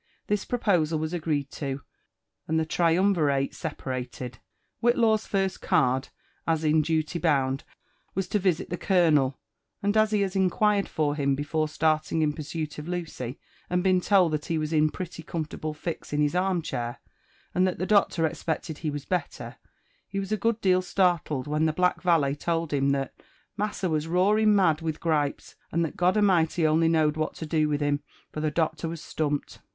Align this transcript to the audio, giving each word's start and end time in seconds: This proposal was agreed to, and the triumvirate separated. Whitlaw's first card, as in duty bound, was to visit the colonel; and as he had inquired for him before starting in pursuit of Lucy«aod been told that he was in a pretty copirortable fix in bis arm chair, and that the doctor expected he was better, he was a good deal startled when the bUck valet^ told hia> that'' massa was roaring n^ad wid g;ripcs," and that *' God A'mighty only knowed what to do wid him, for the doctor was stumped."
This 0.25 0.45
proposal 0.45 0.97
was 0.97 1.13
agreed 1.13 1.51
to, 1.51 1.83
and 2.47 2.59
the 2.59 2.65
triumvirate 2.65 3.53
separated. 3.53 4.39
Whitlaw's 4.81 5.27
first 5.27 5.61
card, 5.61 6.09
as 6.47 6.63
in 6.63 6.81
duty 6.81 7.19
bound, 7.19 7.63
was 8.15 8.27
to 8.29 8.39
visit 8.39 8.71
the 8.71 8.77
colonel; 8.79 9.39
and 9.83 9.95
as 9.95 10.09
he 10.09 10.21
had 10.21 10.35
inquired 10.35 10.89
for 10.89 11.13
him 11.13 11.35
before 11.35 11.67
starting 11.69 12.23
in 12.23 12.33
pursuit 12.33 12.79
of 12.79 12.87
Lucy«aod 12.87 13.83
been 13.83 14.01
told 14.01 14.31
that 14.31 14.45
he 14.47 14.57
was 14.57 14.73
in 14.73 14.87
a 14.87 14.91
pretty 14.91 15.21
copirortable 15.21 15.75
fix 15.75 16.11
in 16.11 16.23
bis 16.23 16.33
arm 16.33 16.63
chair, 16.63 16.99
and 17.53 17.67
that 17.67 17.77
the 17.77 17.85
doctor 17.85 18.25
expected 18.25 18.79
he 18.79 18.89
was 18.89 19.05
better, 19.05 19.57
he 20.07 20.19
was 20.19 20.31
a 20.31 20.35
good 20.35 20.59
deal 20.61 20.81
startled 20.81 21.45
when 21.45 21.67
the 21.67 21.73
bUck 21.73 22.01
valet^ 22.01 22.39
told 22.39 22.71
hia> 22.71 22.81
that'' 22.91 23.13
massa 23.55 23.87
was 23.87 24.07
roaring 24.07 24.55
n^ad 24.55 24.81
wid 24.81 24.95
g;ripcs," 24.95 25.53
and 25.71 25.85
that 25.85 25.95
*' 25.95 25.95
God 25.95 26.17
A'mighty 26.17 26.65
only 26.65 26.87
knowed 26.87 27.17
what 27.17 27.35
to 27.35 27.45
do 27.45 27.69
wid 27.69 27.81
him, 27.81 28.01
for 28.31 28.39
the 28.39 28.49
doctor 28.49 28.89
was 28.89 28.99
stumped." 28.99 29.59